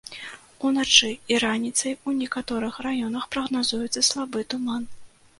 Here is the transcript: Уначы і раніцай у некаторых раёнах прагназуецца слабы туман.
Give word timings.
Уначы 0.67 1.09
і 1.33 1.35
раніцай 1.43 1.93
у 2.11 2.13
некаторых 2.21 2.79
раёнах 2.85 3.27
прагназуецца 3.35 4.01
слабы 4.09 4.39
туман. 4.55 4.89